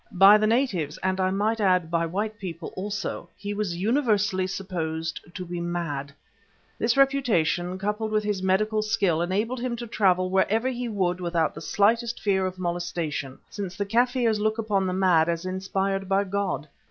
By 0.13 0.39
the 0.39 0.47
natives, 0.47 0.97
and 1.03 1.19
I 1.19 1.29
might 1.29 1.61
add 1.61 1.91
by 1.91 2.07
white 2.07 2.39
people 2.39 2.73
also, 2.75 3.29
he 3.37 3.53
was 3.53 3.77
universally 3.77 4.47
supposed 4.47 5.19
to 5.35 5.45
be 5.45 5.61
mad. 5.61 6.11
This 6.79 6.97
reputation, 6.97 7.77
coupled 7.77 8.09
with 8.11 8.23
his 8.23 8.41
medical 8.41 8.81
skill, 8.81 9.21
enabled 9.21 9.59
him 9.59 9.75
to 9.75 9.85
travel 9.85 10.31
wherever 10.31 10.67
he 10.69 10.89
would 10.89 11.21
without 11.21 11.53
the 11.53 11.61
slightest 11.61 12.19
fear 12.19 12.47
of 12.47 12.57
molestation, 12.57 13.37
since 13.47 13.75
the 13.77 13.85
Kaffirs 13.85 14.39
look 14.39 14.57
upon 14.57 14.87
the 14.87 14.93
mad 14.93 15.29
as 15.29 15.45
inspired 15.45 16.09
by 16.09 16.23
God. 16.23 16.67